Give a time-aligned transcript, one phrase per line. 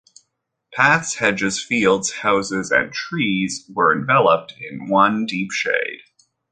[0.73, 6.01] Paths, hedges, fields, houses, and trees, were enveloped in one deep shade.